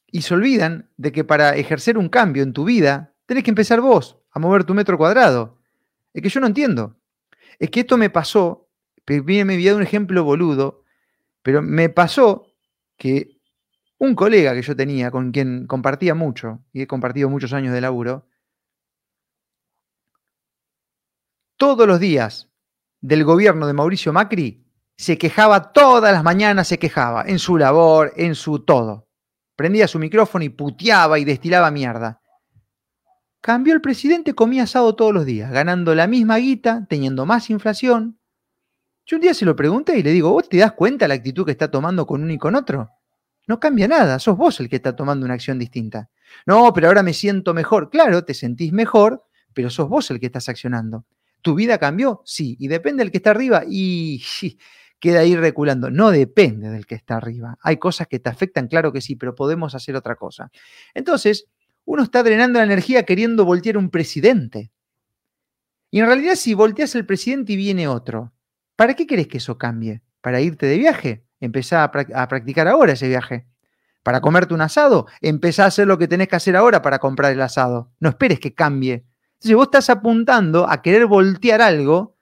[0.08, 3.80] Y se olvidan de que para ejercer un cambio en tu vida, tenés que empezar
[3.80, 5.58] vos a mover tu metro cuadrado.
[6.13, 6.97] Es que yo no entiendo.
[7.60, 8.69] Es que esto me pasó,
[9.06, 10.84] viene me voy a un ejemplo boludo,
[11.41, 12.54] pero me pasó
[12.97, 13.38] que
[13.97, 17.82] un colega que yo tenía, con quien compartía mucho, y he compartido muchos años de
[17.82, 18.28] laburo,
[21.62, 22.50] todos los días
[23.02, 24.65] del gobierno de Mauricio Macri
[24.97, 29.08] se quejaba todas las mañanas, se quejaba en su labor, en su todo.
[29.56, 32.19] Prendía su micrófono y puteaba y destilaba mierda.
[33.41, 38.19] Cambió el presidente, comía asado todos los días, ganando la misma guita, teniendo más inflación.
[39.06, 41.45] Yo un día se lo pregunté y le digo, ¿vos te das cuenta la actitud
[41.45, 42.89] que está tomando con uno y con otro?
[43.45, 46.10] No cambia nada, sos vos el que está tomando una acción distinta.
[46.47, 47.91] No, pero ahora me siento mejor.
[47.91, 51.06] Claro, te sentís mejor, pero sos vos el que estás accionando.
[51.42, 52.22] ¿Tu vida cambió?
[52.26, 52.56] Sí.
[52.60, 53.64] ¿Y depende del que está arriba?
[53.68, 54.24] Y
[55.02, 55.90] queda ahí reculando.
[55.90, 57.58] No depende del que está arriba.
[57.62, 60.52] Hay cosas que te afectan, claro que sí, pero podemos hacer otra cosa.
[60.94, 61.48] Entonces,
[61.86, 64.72] uno está drenando la energía queriendo voltear un presidente.
[65.90, 68.34] Y en realidad, si volteas el presidente y viene otro,
[68.78, 70.02] ¿para qué querés que eso cambie?
[70.22, 71.26] ¿Para irte de viaje?
[71.42, 73.48] Empezá a, practicar ahora ese viaje.
[74.04, 77.34] Para comerte un asado, empezá a hacer lo que tenés que hacer ahora para comprar
[77.34, 77.92] el asado.
[78.00, 79.06] No esperes que cambie.
[79.42, 82.16] Entonces vos estás apuntando a querer voltear algo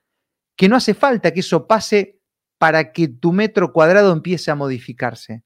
[0.56, 2.18] que no hace falta que eso pase
[2.56, 5.44] para que tu metro cuadrado empiece a modificarse.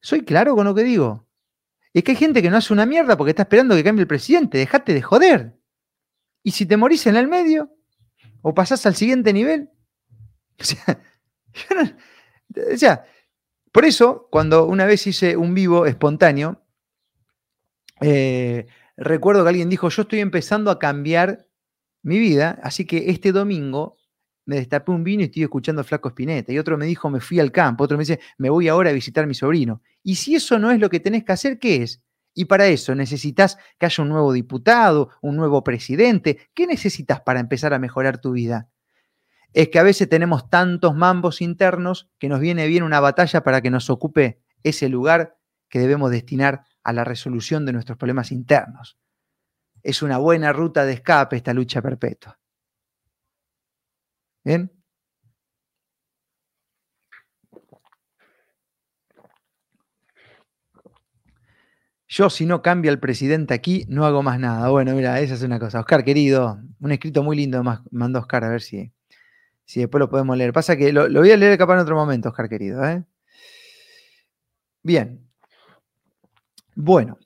[0.00, 1.28] ¿Soy claro con lo que digo?
[1.92, 4.08] Es que hay gente que no hace una mierda porque está esperando que cambie el
[4.08, 4.56] presidente.
[4.56, 5.60] Dejate de joder.
[6.42, 7.70] Y si te morís en el medio
[8.40, 9.70] o pasás al siguiente nivel.
[10.56, 11.02] O sea,
[12.72, 13.04] o sea,
[13.72, 16.62] por eso, cuando una vez hice un vivo espontáneo,
[18.00, 21.46] eh, recuerdo que alguien dijo, yo estoy empezando a cambiar
[22.02, 23.96] mi vida, así que este domingo
[24.46, 26.52] me destapé un vino y estoy escuchando a Flaco Espineta.
[26.52, 27.84] Y otro me dijo, me fui al campo.
[27.84, 29.80] Otro me dice, me voy ahora a visitar a mi sobrino.
[30.02, 32.02] Y si eso no es lo que tenés que hacer, ¿qué es?
[32.34, 36.50] Y para eso necesitas que haya un nuevo diputado, un nuevo presidente.
[36.52, 38.68] ¿Qué necesitas para empezar a mejorar tu vida?
[39.54, 43.62] es que a veces tenemos tantos mambos internos que nos viene bien una batalla para
[43.62, 48.98] que nos ocupe ese lugar que debemos destinar a la resolución de nuestros problemas internos.
[49.82, 52.38] Es una buena ruta de escape esta lucha perpetua.
[54.44, 54.70] ¿Bien?
[62.08, 64.68] Yo, si no cambia el presidente aquí, no hago más nada.
[64.68, 65.80] Bueno, mira, esa es una cosa.
[65.80, 68.92] Oscar, querido, un escrito muy lindo mandó Oscar, a ver si,
[69.64, 70.52] si después lo podemos leer.
[70.52, 72.84] Pasa que lo, voy a leer capaz en otro momento, Oscar querido.
[72.84, 73.04] ¿eh?
[74.84, 75.23] Bien.
[76.74, 77.18] Bueno,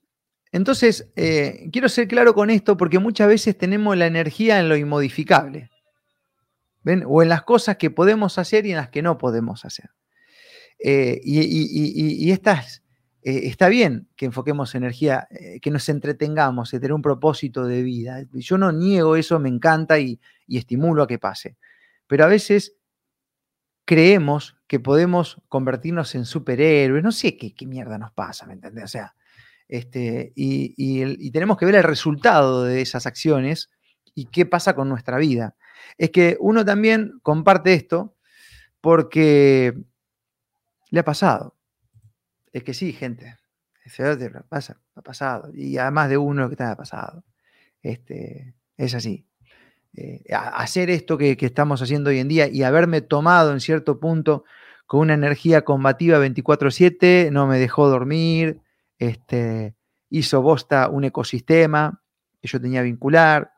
[0.53, 4.77] entonces eh, quiero ser claro con esto porque muchas veces tenemos la energía en lo
[4.77, 5.71] inmodificable.
[6.83, 7.05] ¿Ven?
[7.07, 9.91] O en las cosas que podemos hacer y en las que no podemos hacer.
[10.79, 12.83] Eh, y, estas,
[13.21, 15.29] está bien que enfoquemos energía,
[15.61, 18.23] que nos entretengamos, de tener un propósito de vida.
[18.33, 21.57] Yo no niego eso, me encanta y estimulo a que pase
[22.09, 22.77] pero a veces
[23.85, 28.85] creemos que podemos convertirnos en superhéroes, no sé qué, mierda nos pasa, ¿me entendés?
[28.85, 29.15] O sea,
[29.69, 33.71] este, y, tenemos que ver el resultado de esas acciones
[34.15, 35.55] y qué pasa con nuestra vida.
[35.99, 38.17] Es que uno también comparte esto
[38.81, 39.75] porque
[40.91, 41.55] le ha pasado.
[42.53, 43.37] Es que sí, gente.
[44.49, 45.51] Pasa, ha pasado.
[45.55, 47.25] Y además de uno que te ha pasado.
[47.83, 49.27] Este, es así.
[49.95, 54.45] Eh, hacer esto que, estamos haciendo hoy en día y haberme tomado en cierto punto
[54.87, 58.61] con una energía combativa 24/7, no me dejó dormir,
[58.99, 59.77] este,
[60.11, 62.03] hizo bosta un ecosistema
[62.41, 63.53] que yo tenía vincular,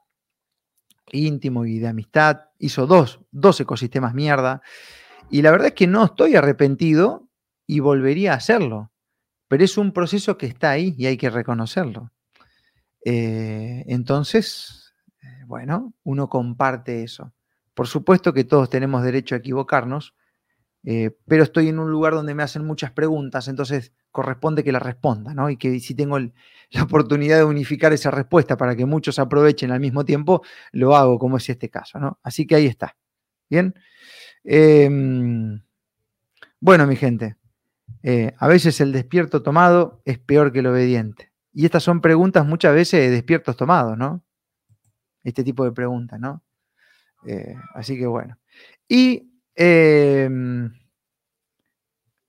[1.12, 4.62] íntimo y de amistad, hizo dos, dos ecosistemas mierda,
[5.28, 7.28] y la verdad es que no estoy arrepentido
[7.66, 8.90] y volvería a hacerlo,
[9.48, 12.12] pero es un proceso que está ahí y hay que reconocerlo.
[13.04, 14.94] Eh, entonces,
[15.46, 17.32] bueno, uno comparte eso.
[17.74, 20.14] Por supuesto que todos tenemos derecho a equivocarnos,
[20.84, 24.78] eh, pero estoy en un lugar donde me hacen muchas preguntas, entonces corresponde que la
[24.78, 25.50] responda, ¿no?
[25.50, 26.18] Y que si tengo
[26.70, 30.42] la oportunidad de unificar esa respuesta para que muchos aprovechen al mismo tiempo,
[30.72, 32.18] lo hago, como es este caso, ¿no?
[32.22, 32.96] Así que ahí está.
[33.48, 33.74] Bien.
[34.44, 35.62] Em,
[36.60, 37.36] bueno, mi gente,
[38.02, 41.32] eh, a veces el despierto tomado es peor que el obediente.
[41.52, 44.24] Y estas son preguntas muchas veces de despiertos tomados, ¿no?
[45.24, 46.42] este tipo de preguntas, ¿no?
[47.26, 48.38] Eh, así que bueno.
[48.88, 50.72] Y em,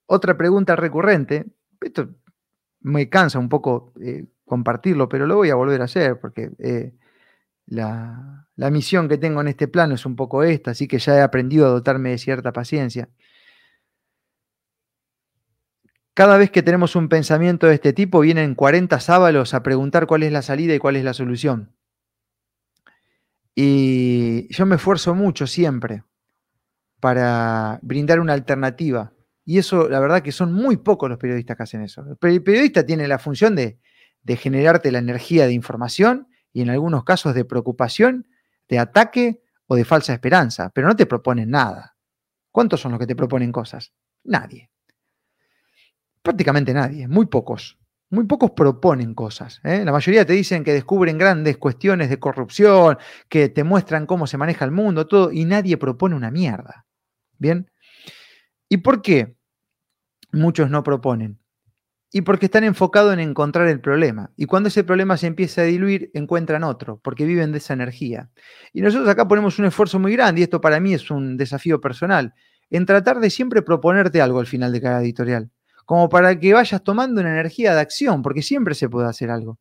[0.06, 1.46] otra pregunta recurrente,
[1.82, 2.10] esto
[2.82, 6.94] me cansa un poco eh, compartirlo, pero lo voy a volver a hacer porque eh,
[7.68, 11.18] la, la, misión que tengo en este plano es un poco esta, así que ya
[11.18, 13.10] he aprendido a dotarme de cierta paciencia.
[16.14, 20.24] Cada vez que tenemos un pensamiento de este tipo, vienen 40 sábalos a preguntar cuál
[20.24, 21.74] es la salida y cuál es la solución.
[23.56, 26.04] Y yo me esfuerzo mucho siempre
[27.00, 29.14] para brindar una alternativa
[29.46, 32.04] Y eso, la verdad que son muy pocos los periodistas que hacen eso.
[32.22, 33.80] El periodista tiene la función de,
[34.38, 38.28] generarte la energía de información y en algunos casos de preocupación,
[38.70, 41.96] de ataque o de falsa esperanza, pero no te proponen nada.
[42.52, 43.94] ¿Cuántos son los que te proponen cosas?
[44.24, 44.70] Nadie.
[46.22, 47.80] Prácticamente nadie, muy pocos.
[48.12, 49.62] Muy pocos proponen cosas.
[49.64, 49.84] ¿eh?
[49.86, 52.98] La mayoría te dicen que descubren grandes cuestiones de corrupción,
[53.30, 56.86] que te muestran cómo se maneja el mundo, todo, y nadie propone una mierda.
[57.38, 57.72] ¿Bien?
[58.72, 59.36] ¿Y por qué
[60.32, 61.42] muchos no proponen?
[62.14, 64.32] Y porque están enfocados en encontrar el problema.
[64.38, 68.32] Y cuando ese problema se empieza a diluir, encuentran otro, porque viven de esa energía.
[68.72, 71.82] Y nosotros acá ponemos un esfuerzo muy grande, y esto para mí es un desafío
[71.82, 72.34] personal,
[72.70, 75.52] en tratar de siempre proponerte algo al final de cada editorial
[75.92, 79.60] como para que vayas tomando una energía de acción, porque siempre se puede hacer algo.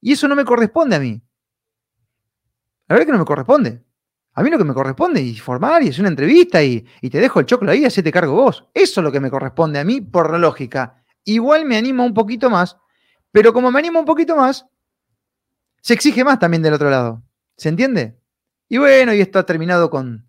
[0.00, 1.20] Y eso no me corresponde a mí.
[2.88, 3.84] La verdad es que no me corresponde.
[4.34, 7.38] A mí lo que me corresponde es informar y es una entrevista y, te dejo
[7.38, 8.64] el choclo ahí y te cargo vos.
[8.74, 11.04] Eso es lo que me corresponde a mí por lógica.
[11.24, 12.76] Igual me animo un poquito más,
[13.30, 14.66] pero como me animo un poquito más,
[15.80, 17.22] se exige más también del otro lado.
[17.56, 18.18] ¿Se entiende?
[18.68, 20.28] Y bueno, y esto ha terminado con,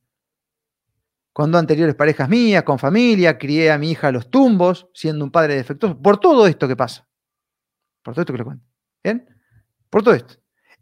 [1.33, 5.25] con dos anteriores parejas mías, con familia, crié a mi hija a los tumbos, siendo
[5.25, 7.07] un padre defectuoso, por todo esto que pasa.
[8.03, 8.65] Por todo esto que le cuento.
[9.03, 9.27] ¿Bien?
[9.89, 10.35] Por todo esto.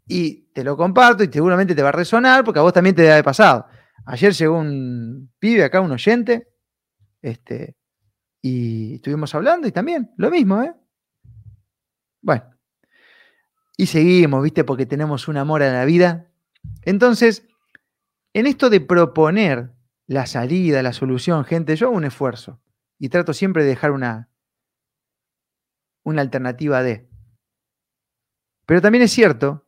[0.06, 3.02] Y te lo comparto y seguramente te va a resonar porque a vos también te
[3.02, 3.66] debe haber pasado.
[4.06, 6.48] Ayer llegó un pibe acá, un oyente,
[7.22, 7.76] este,
[8.42, 10.74] y estuvimos hablando y también lo mismo, ¿eh?
[12.20, 12.44] Bueno.
[13.76, 14.62] Y seguimos, ¿viste?
[14.62, 16.30] Porque tenemos un amor a la vida.
[16.82, 17.46] Entonces,
[18.34, 19.72] en esto de proponer
[20.06, 22.60] la salida, la solución, gente, yo hago un esfuerzo
[22.98, 24.28] y trato siempre de dejar una,
[26.02, 27.08] una alternativa de.
[28.66, 29.63] Pero también es cierto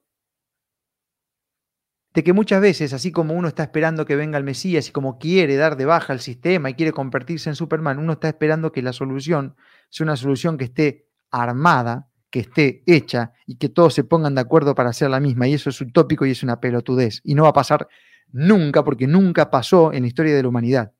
[2.16, 5.18] de que muchas veces, así como uno está esperando que venga el Mesías y como
[5.18, 8.80] quiere dar de baja al sistema y quiere convertirse en Superman, uno está esperando que
[8.80, 9.54] la solución
[9.90, 14.40] sea una solución que esté armada, que esté hecha y que todos se pongan de
[14.40, 15.46] acuerdo para hacer la misma.
[15.46, 17.20] Y eso es utópico y es una pelotudez.
[17.22, 17.86] Y no va a pasar
[18.32, 20.92] Nunca, porque nunca pasó en la historia de la humanidad.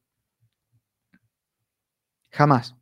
[2.31, 2.77] Jamás.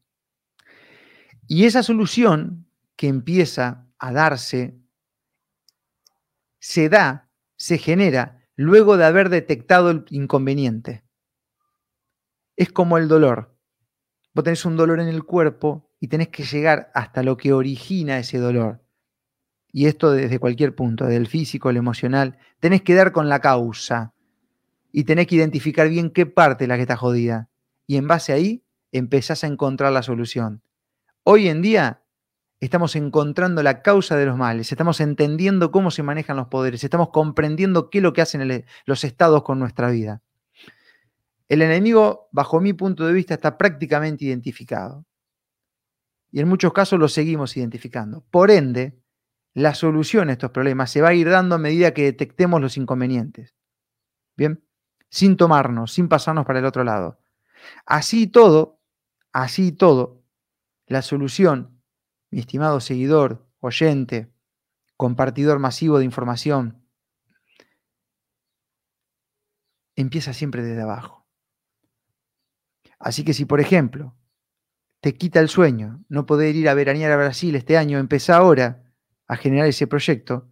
[1.46, 2.66] Y esa solución
[2.96, 4.76] que empieza a darse,
[6.58, 7.23] se da,
[7.64, 11.02] se genera luego de haber detectado el inconveniente.
[12.56, 13.56] Es como el dolor.
[14.34, 18.18] Vos tenés un dolor en el cuerpo y tenés que llegar hasta lo que origina
[18.18, 18.84] ese dolor.
[19.72, 22.36] Y esto desde cualquier punto, desde el físico, el emocional.
[22.60, 24.12] Tenés que dar con la causa
[24.92, 27.48] y tenés que identificar bien qué parte es la que está jodida.
[27.86, 30.62] Y en base ahí empezás a encontrar la solución.
[31.22, 32.02] Hoy en día
[32.64, 37.10] estamos encontrando la causa de los males, estamos entendiendo cómo se manejan los poderes, estamos
[37.10, 40.22] comprendiendo qué es lo que hacen los estados con nuestra vida.
[41.48, 45.04] El enemigo, bajo mi punto de vista, está prácticamente identificado.
[46.32, 48.24] Y en muchos casos lo seguimos identificando.
[48.30, 48.98] Por ende,
[49.52, 52.76] la solución a estos problemas se va a ir dando a medida que detectemos los
[52.76, 53.54] inconvenientes.
[54.36, 54.64] Bien
[55.14, 57.20] sin tomarnos, sin pasarnos para el otro lado.
[57.86, 58.80] Así todo,
[59.32, 60.24] así todo,
[60.86, 61.73] la solución,
[62.34, 64.28] mi estimado seguidor, oyente,
[64.96, 66.84] compartidor masivo de información,
[69.94, 71.28] empieza siempre desde abajo.
[72.98, 74.16] Así que si, por ejemplo,
[75.00, 78.82] te quita el sueño no poder ir a veranear a Brasil este año, empieza ahora
[79.28, 80.50] a generar ese proyecto,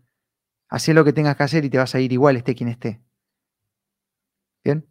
[0.68, 3.02] haz lo que tengas que hacer y te vas a ir igual, esté quien esté.
[4.62, 4.88] ¿Bien?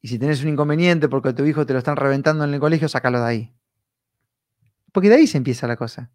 [0.00, 2.88] Y si tenés un inconveniente porque tu hijo te lo están reventando en el colegio,
[2.88, 3.59] sácalo de ahí.
[4.92, 6.10] Porque de ahí se empieza la cosa.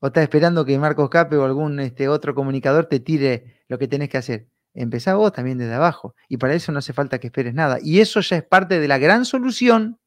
[0.00, 3.88] O estás esperando que Marcos Cape o algún este, otro comunicador te tire lo que
[3.88, 4.48] tenés que hacer.
[4.72, 6.14] Empezá vos también desde abajo.
[6.28, 7.78] Y para eso no hace falta que esperes nada.
[7.82, 9.98] Y eso ya es parte de la gran solución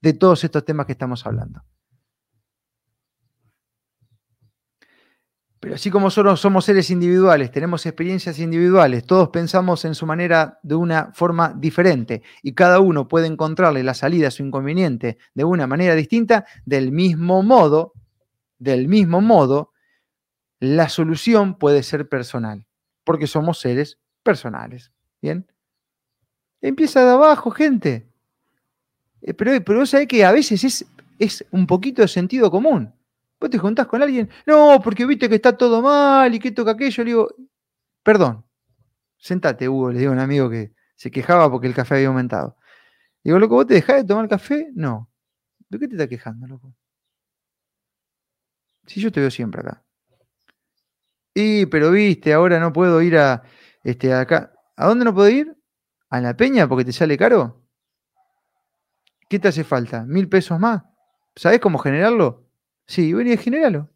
[0.00, 1.62] de todos estos temas que estamos hablando.
[5.62, 10.74] Pero así como somos seres individuales, tenemos experiencias individuales, todos pensamos en su manera de
[10.74, 15.68] una forma diferente y cada uno puede encontrarle la salida a su inconveniente de una
[15.68, 17.92] manera distinta, del mismo modo,
[18.58, 19.70] del mismo modo,
[20.58, 22.66] la solución puede ser personal,
[23.04, 24.90] porque somos seres personales.
[25.20, 25.46] ¿Bien?
[26.60, 28.08] Empieza de abajo, gente.
[29.20, 30.84] Eh, pero, pero vos que a veces es,
[31.20, 32.92] es un poquito de sentido común.
[33.42, 36.70] Vos te juntás con alguien, no, porque viste que está todo mal y que toca
[36.70, 37.02] aquello.
[37.02, 37.28] Le digo,
[38.04, 38.46] perdón,
[39.18, 42.56] sentate, Hugo, le digo a un amigo que se quejaba porque el café había aumentado.
[43.24, 44.70] Digo, loco, ¿vos te dejás de tomar café?
[44.74, 45.10] No.
[45.68, 46.72] ¿De qué te estás quejando, loco?
[48.86, 49.82] Si yo te veo siempre acá.
[51.34, 53.42] Y, pero viste, ahora no puedo ir a
[53.82, 54.52] este acá.
[54.76, 55.52] ¿A dónde no puedo ir?
[56.10, 57.60] ¿A la peña porque te sale caro?
[59.28, 60.04] ¿Qué te hace falta?
[60.04, 60.84] ¿Mil pesos más?
[61.34, 62.41] ¿Sabes cómo generarlo?
[62.92, 63.88] Sí, vení a generarlo.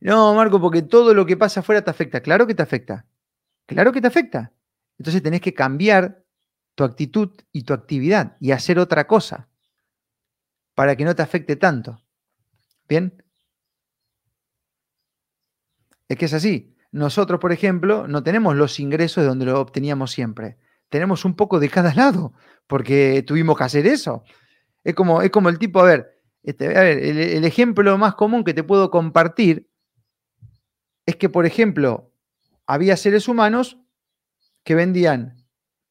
[0.00, 2.20] No, Marco, porque todo lo que pasa afuera te afecta.
[2.20, 3.06] Claro que te afecta.
[3.64, 4.52] Claro que te afecta.
[4.98, 6.22] Entonces tenés que cambiar
[6.74, 9.48] tu actitud y tu actividad y hacer otra cosa
[10.74, 12.02] para que no te afecte tanto.
[12.86, 13.24] ¿Bien?
[16.06, 16.76] Es que es así.
[16.92, 20.58] Nosotros, por ejemplo, no tenemos los ingresos de donde lo obteníamos siempre.
[20.90, 22.34] Tenemos un poco de cada lado,
[22.66, 24.22] porque tuvimos que hacer eso.
[24.84, 26.13] Es como, es como el tipo, a ver,
[26.44, 29.70] este, a ver el ejemplo más común que te puedo compartir
[31.06, 32.12] es que, por ejemplo,
[32.66, 33.78] había seres humanos
[34.62, 35.44] que vendían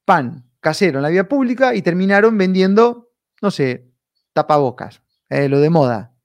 [0.06, 3.12] pan casero en la vía pública y terminaron vendiendo,
[3.42, 3.92] no sé,
[4.34, 6.16] tapabocas, eh, lo de moda,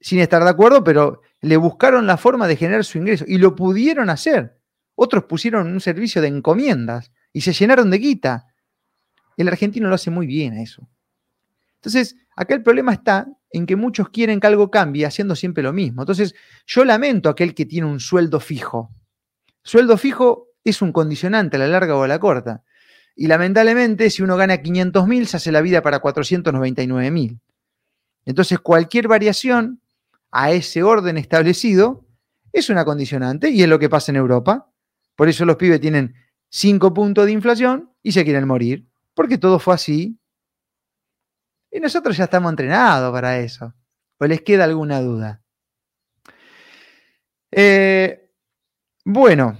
[0.00, 3.54] sin estar de acuerdo, pero le buscaron la forma de generar su ingreso y lo
[3.54, 4.58] pudieron hacer.
[4.94, 8.46] Otros pusieron un servicio de encomiendas y se llenaron de guita.
[9.36, 10.88] El argentino lo hace muy bien a eso.
[11.78, 15.72] Entonces, acá el problema está en que muchos quieren que algo cambie haciendo siempre lo
[15.72, 16.02] mismo.
[16.02, 16.34] Entonces,
[16.66, 18.90] yo lamento a aquel que tiene un sueldo fijo.
[19.62, 22.62] Sueldo fijo es un condicionante a la larga o a la corta.
[23.14, 27.40] Y lamentablemente, si uno gana 500 mil, se hace la vida para 499 mil.
[28.24, 29.80] Entonces, cualquier variación
[30.30, 32.06] a ese orden establecido
[32.52, 34.70] es una condicionante y es lo que pasa en Europa.
[35.16, 36.14] Por eso los pibes tienen
[36.50, 40.18] 5 puntos de inflación y se quieren morir, porque todo fue así
[41.70, 43.74] y nosotros ya estamos entrenados para eso.
[44.18, 45.42] ¿O les queda alguna duda?
[47.50, 48.30] Eh,
[49.04, 49.56] bueno,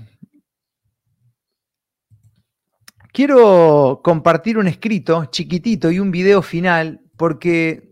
[3.13, 7.89] quiero compartir un escrito chiquitito y un video final porque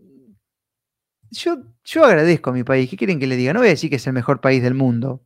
[1.31, 2.89] yo, yo agradezco a mi país.
[2.89, 3.53] ¿Qué quieren que le diga?
[3.53, 5.23] No voy a decir que es el mejor país del mundo,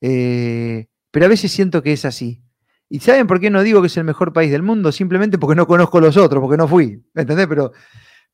[0.00, 2.42] eh, pero a veces siento que es así.
[2.88, 4.92] ¿Y saben por qué no digo que es el mejor país del mundo?
[4.92, 7.04] Simplemente porque no conozco los otros, porque no fui.
[7.14, 7.46] ¿Entendés?
[7.48, 7.72] Pero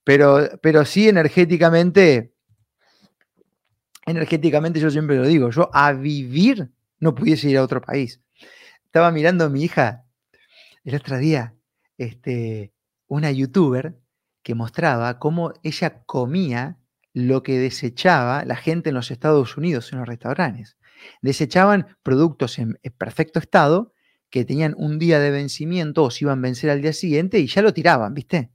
[0.04, 2.34] pero, pero sí energéticamente,
[4.06, 8.20] energéticamente yo siempre lo digo, yo a vivir no pudiese ir a otro país.
[8.84, 10.04] Estaba mirando a mi hija
[10.84, 11.54] el otro día,
[11.98, 12.72] este,
[13.06, 13.98] una youtuber
[14.42, 16.78] que mostraba cómo ella comía
[17.12, 20.76] lo que desechaba la gente en los Estados Unidos en los restaurantes.
[21.20, 23.92] Desechaban productos en perfecto estado
[24.30, 27.46] que tenían un día de vencimiento o se iban a vencer al día siguiente y
[27.46, 28.50] ya lo tiraban, ¿viste?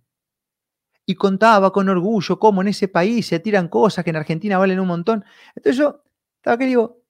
[1.09, 4.81] Y contaba con orgullo cómo en ese país se tiran cosas que en Argentina valen
[4.81, 5.23] un montón.
[5.55, 6.03] Entonces yo
[6.35, 7.01] estaba que digo,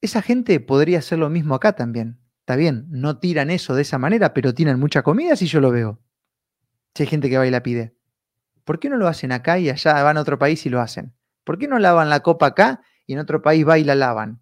[0.00, 2.20] esa gente podría hacer lo mismo acá también.
[2.38, 5.72] Está bien, no tiran eso de esa manera, pero tiran mucha comida si yo lo
[5.72, 6.00] veo.
[6.94, 7.96] Si hay gente que va y la pide.
[8.64, 11.12] ¿Por qué no lo hacen acá y allá van a otro país y lo hacen?
[11.42, 14.40] ¿Por qué no lavan la copa acá y en otro país va y la lavan?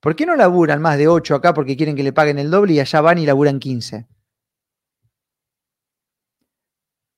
[0.00, 2.72] ¿Por qué no laburan más de 8 acá porque quieren que le paguen el doble
[2.72, 4.08] y allá van y laburan 15?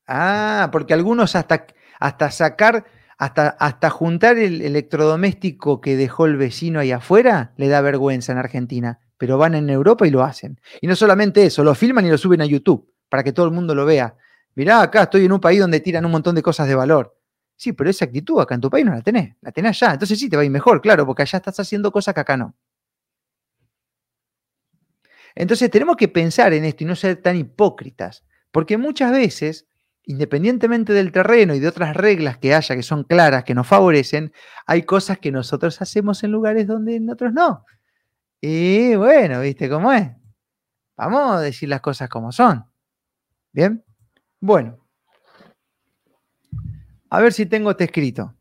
[0.07, 1.67] Ah, porque algunos hasta,
[2.01, 2.85] hasta sacar,
[3.19, 8.39] hasta, hasta juntar el electrodoméstico que dejó el vecino ahí afuera, le da vergüenza en
[8.39, 10.61] Argentina, pero van en Europa y lo hacen.
[10.81, 13.53] Y no solamente eso, lo filman y lo suben a YouTube para que todo el
[13.53, 14.17] mundo lo vea.
[14.55, 17.17] Mirá, acá estoy en un país donde tiran un montón de cosas de valor.
[17.57, 19.93] Sí, pero esa actitud acá en tu país no la tenés, la tenés allá.
[19.95, 22.37] Entonces sí, te va a ir mejor, claro, porque allá estás haciendo cosas que acá
[22.37, 22.55] no.
[25.35, 29.67] Entonces tenemos que pensar en esto y no ser tan hipócritas, porque muchas veces
[30.05, 34.33] independientemente del terreno y de otras reglas que haya que son claras, que nos favorecen,
[34.67, 37.65] hay cosas que nosotros hacemos en lugares donde nosotros no.
[38.41, 40.11] Y bueno, ¿viste cómo es?
[40.97, 42.65] Vamos a decir las cosas como son.
[43.53, 43.85] ¿Bien?
[44.41, 44.79] Bueno.
[47.11, 48.35] A ver si tengo este escrito.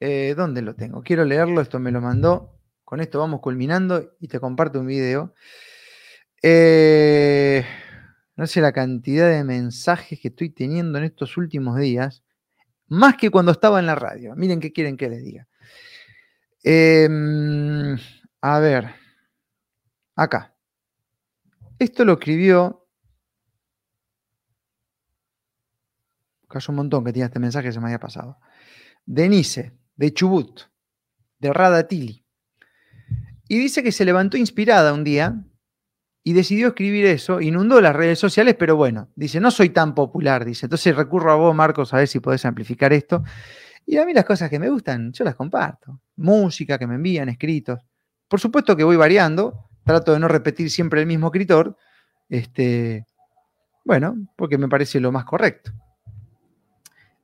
[0.00, 1.02] Eh, ¿Dónde lo tengo?
[1.02, 2.58] Quiero leerlo, esto me lo mandó.
[2.84, 5.34] Con esto vamos culminando y te comparto un video.
[6.42, 7.64] Eh,
[8.36, 12.24] no sé la cantidad de mensajes que estoy teniendo en estos últimos días,
[12.88, 14.34] más que cuando estaba en la radio.
[14.34, 15.48] Miren qué quieren que les diga.
[16.62, 17.96] Em,
[18.40, 18.94] a ver,
[20.16, 20.56] acá.
[21.78, 22.88] Esto lo escribió.
[26.48, 28.38] Casi un montón que tenía este mensaje, se me había pasado.
[29.06, 30.62] Denise, de Chubut,
[31.38, 32.24] de Radatili.
[33.48, 35.44] Y dice que se levantó inspirada un día
[36.26, 40.46] y decidió escribir eso, inundó las redes sociales, pero bueno, dice, no soy tan popular,
[40.46, 43.22] dice, entonces recurro a vos, Marcos, a ver si podés amplificar esto.
[43.84, 46.00] Y a mí las cosas que me gustan, yo las comparto.
[46.16, 47.78] Música que me envían, escritos.
[48.26, 51.76] Por supuesto que voy variando, trato de no repetir siempre el mismo escritor,
[52.30, 53.04] este,
[53.84, 55.72] bueno, porque me parece lo más correcto.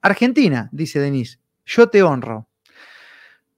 [0.02, 2.49] Argentina, dice Denise, yo te honro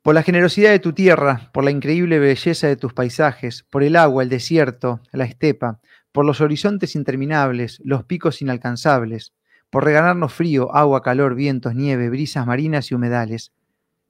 [0.03, 3.95] por la generosidad de tu tierra, por la increíble belleza de tus paisajes, por el
[3.95, 5.81] agua, el desierto, la estepa,
[6.11, 9.33] por los horizontes interminables, los picos inalcanzables,
[9.71, 13.53] por regalarnos frío, agua, calor, vientos, nieve, brisas marinas y humedales,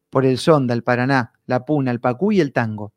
[0.08, 2.94] por el sonda, el paraná, la puna, el pacú y el tango.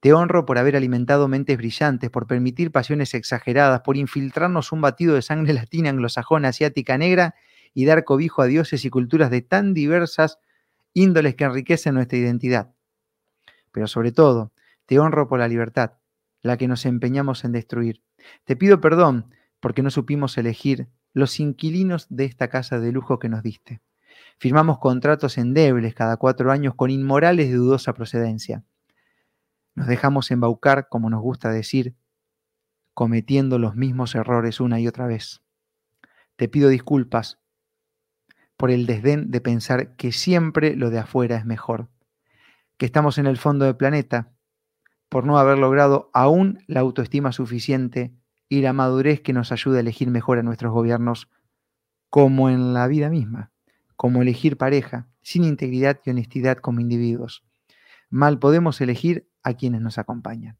[0.00, 5.14] Te honro por haber alimentado mentes brillantes, por permitir pasiones exageradas, por infiltrarnos un batido
[5.14, 7.34] de sangre latina, anglosajona, asiática, negra
[7.72, 10.38] y dar cobijo a dioses y culturas de tan diversas
[10.94, 12.74] índoles que enriquecen nuestra identidad.
[13.72, 14.52] Pero sobre todo,
[14.86, 15.92] te honro por la libertad,
[16.42, 18.02] la que nos empeñamos en destruir.
[18.44, 23.28] Te pido perdón porque no supimos elegir los inquilinos de esta casa de lujo que
[23.28, 23.80] nos diste.
[24.38, 28.64] Firmamos contratos endebles cada cuatro años con inmorales de dudosa procedencia.
[29.74, 31.94] Nos dejamos embaucar, como nos gusta decir,
[32.94, 35.42] cometiendo los mismos errores una y otra vez.
[36.36, 37.38] Te pido disculpas
[38.58, 41.88] por el desdén de pensar que siempre lo de afuera es mejor,
[42.76, 44.32] que estamos en el fondo del planeta
[45.08, 48.12] por no haber logrado aún la autoestima suficiente
[48.48, 51.30] y la madurez que nos ayude a elegir mejor a nuestros gobiernos,
[52.10, 53.52] como en la vida misma,
[53.96, 57.44] como elegir pareja, sin integridad y honestidad como individuos.
[58.10, 60.58] Mal podemos elegir a quienes nos acompañan.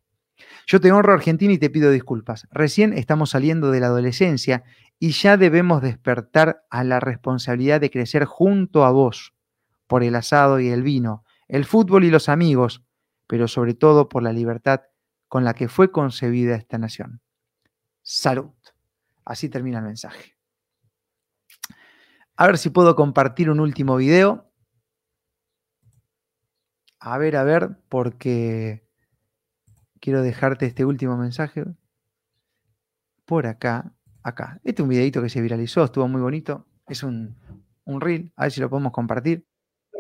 [0.66, 2.46] Yo te honro Argentina y te pido disculpas.
[2.50, 4.64] Recién estamos saliendo de la adolescencia
[4.98, 9.34] y ya debemos despertar a la responsabilidad de crecer junto a vos,
[9.86, 12.84] por el asado y el vino, el fútbol y los amigos,
[13.26, 14.82] pero sobre todo por la libertad
[15.28, 17.20] con la que fue concebida esta nación.
[18.02, 18.52] Salud.
[19.24, 20.36] Así termina el mensaje.
[22.36, 24.50] A ver si puedo compartir un último video.
[27.00, 28.87] A ver, a ver, porque
[30.00, 31.64] quiero dejarte este último mensaje
[33.24, 33.92] por acá,
[34.22, 34.60] acá.
[34.64, 36.66] Este es un videito que se viralizó, estuvo muy bonito.
[36.88, 37.36] Es un,
[37.84, 39.44] un reel, a ver si lo podemos compartir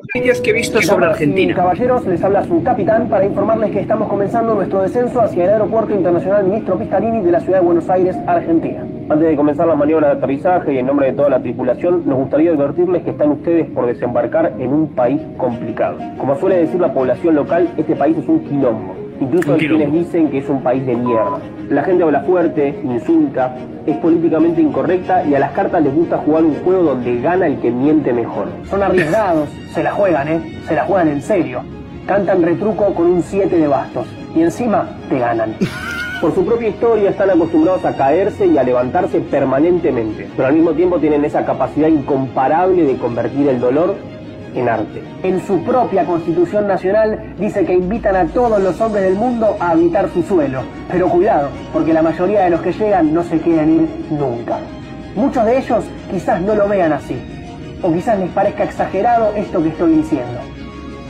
[0.00, 1.54] noticias que he visto sobre Argentina.
[1.54, 5.92] Caballeros, les habla su capitán para informarles que estamos comenzando nuestro descenso hacia el Aeropuerto
[5.92, 8.86] Internacional Ministro Pistalini de la ciudad de Buenos Aires, Argentina.
[9.08, 12.18] Antes de comenzar la maniobra de aterrizaje y en nombre de toda la tripulación, nos
[12.18, 15.98] gustaría advertirles que están ustedes por desembarcar en un país complicado.
[16.18, 18.97] Como suele decir la población local, este país es un quilombo.
[19.20, 21.40] Incluso hay quienes dicen que es un país de mierda.
[21.68, 23.56] La gente habla fuerte, insulta,
[23.86, 27.58] es políticamente incorrecta y a las cartas les gusta jugar un juego donde gana el
[27.58, 28.48] que miente mejor.
[28.70, 30.60] Son arriesgados, se la juegan, ¿eh?
[30.66, 31.62] Se la juegan en serio.
[32.06, 35.54] Cantan retruco con un 7 de bastos y encima te ganan.
[36.20, 40.72] Por su propia historia están acostumbrados a caerse y a levantarse permanentemente, pero al mismo
[40.72, 43.94] tiempo tienen esa capacidad incomparable de convertir el dolor
[44.54, 45.02] en arte.
[45.22, 49.70] En su propia Constitución Nacional dice que invitan a todos los hombres del mundo a
[49.70, 50.62] habitar su suelo.
[50.90, 54.58] Pero cuidado, porque la mayoría de los que llegan no se quieren ir nunca.
[55.14, 57.16] Muchos de ellos quizás no lo vean así,
[57.82, 60.38] o quizás les parezca exagerado esto que estoy diciendo.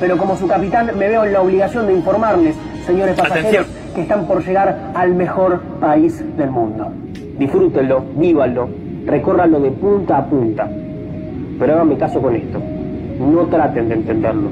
[0.00, 4.26] Pero como su capitán me veo en la obligación de informarles, señores pasajeros, que están
[4.26, 6.92] por llegar al mejor país del mundo.
[7.38, 8.68] Disfrútenlo, vívanlo,
[9.06, 10.68] recórranlo de punta a punta.
[11.58, 12.60] Pero háganme caso con esto.
[13.18, 14.50] No traten de entenderlo.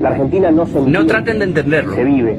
[0.00, 1.94] La Argentina no se No traten de entenderlo.
[1.94, 2.38] Se vive.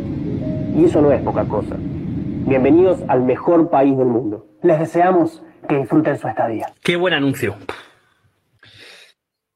[0.76, 1.76] Y eso no es poca cosa.
[1.80, 4.48] Bienvenidos al mejor país del mundo.
[4.62, 6.72] Les deseamos que disfruten su estadía.
[6.84, 7.56] Qué buen anuncio.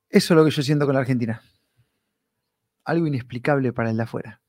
[0.10, 1.42] Eso es lo que yo siento con la Argentina.
[2.84, 4.42] Algo inexplicable para el de afuera.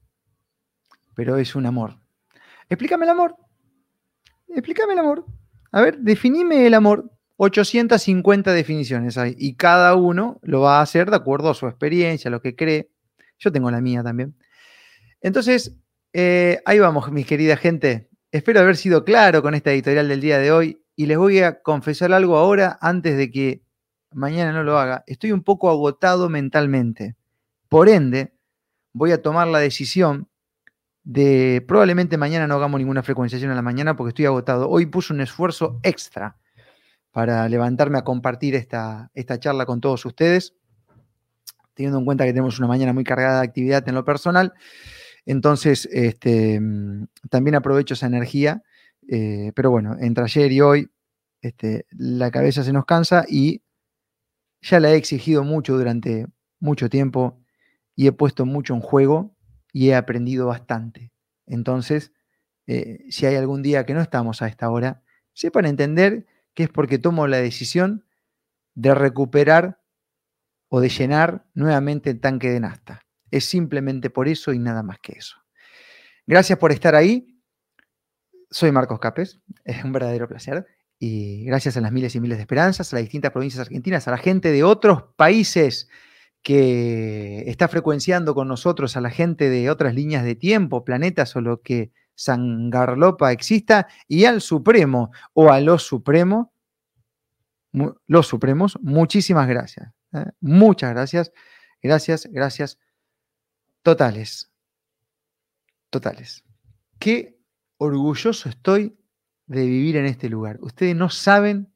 [1.14, 1.98] Pero es un amor.
[2.70, 3.36] Explícame el amor.
[4.48, 5.26] Explícame el amor.
[5.70, 7.10] A ver, definime el amor.
[7.44, 12.28] 850 definiciones hay y cada uno lo va a hacer de acuerdo a su experiencia,
[12.28, 12.92] a lo que cree.
[13.36, 14.36] Yo tengo la mía también.
[15.20, 15.76] Entonces,
[16.12, 18.08] eh, ahí vamos, mis querida gente.
[18.30, 21.62] Espero haber sido claro con esta editorial del día de hoy y les voy a
[21.62, 23.64] confesar algo ahora antes de que
[24.12, 25.02] mañana no lo haga.
[25.08, 27.16] Estoy un poco agotado mentalmente.
[27.68, 28.36] Por ende,
[28.92, 30.28] voy a tomar la decisión
[31.02, 34.70] de probablemente mañana no hagamos ninguna frecuenciación en la mañana porque estoy agotado.
[34.70, 36.36] Hoy puse un esfuerzo extra
[37.12, 40.54] para levantarme a compartir esta, esta charla con todos ustedes,
[41.74, 44.54] teniendo en cuenta que tenemos una mañana muy cargada de actividad en lo personal.
[45.26, 46.60] Entonces, este,
[47.30, 48.62] también aprovecho esa energía,
[49.08, 50.90] eh, pero bueno, entre ayer y hoy,
[51.42, 53.62] este, la cabeza se nos cansa y
[54.62, 56.26] ya la he exigido mucho durante
[56.60, 57.40] mucho tiempo
[57.94, 59.36] y he puesto mucho en juego
[59.72, 61.12] y he aprendido bastante.
[61.46, 62.12] Entonces,
[62.66, 65.02] eh, si hay algún día que no estamos a esta hora,
[65.34, 68.06] sepan entender que es porque tomo la decisión
[68.74, 69.80] de recuperar
[70.68, 73.02] o de llenar nuevamente el tanque de nafta.
[73.30, 75.36] Es simplemente por eso y nada más que eso.
[76.26, 77.38] Gracias por estar ahí.
[78.50, 80.66] Soy Marcos Capes, es un verdadero placer.
[80.98, 84.12] Y gracias a las miles y miles de esperanzas, a las distintas provincias argentinas, a
[84.12, 85.88] la gente de otros países
[86.42, 91.40] que está frecuenciando con nosotros, a la gente de otras líneas de tiempo, planetas o
[91.40, 96.48] lo que Sangarlopa exista y al Supremo o a los Supremos,
[98.06, 99.92] los Supremos, muchísimas gracias.
[100.12, 100.26] ¿eh?
[100.40, 101.32] Muchas gracias.
[101.82, 102.78] Gracias, gracias.
[103.82, 104.50] Totales.
[105.90, 106.44] Totales.
[106.98, 107.38] Qué
[107.78, 108.96] orgulloso estoy
[109.46, 110.58] de vivir en este lugar.
[110.60, 111.72] Ustedes no saben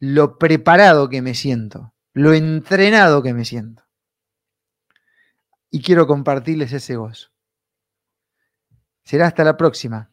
[0.00, 3.84] lo preparado que me siento, lo entrenado que me siento.
[5.70, 7.30] Y quiero compartirles ese gozo.
[9.08, 10.10] Será hasta la próxima.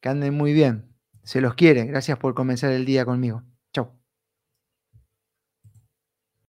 [0.00, 0.96] Que anden muy bien.
[1.22, 1.84] Se los quiere.
[1.84, 3.42] Gracias por comenzar el día conmigo.